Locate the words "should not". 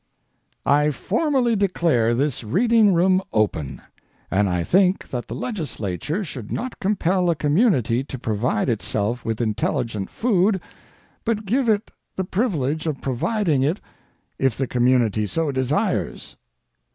6.23-6.79